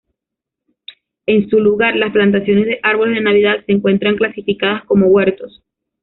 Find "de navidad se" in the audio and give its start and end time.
3.13-3.71